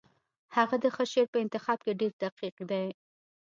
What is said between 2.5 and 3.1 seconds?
دی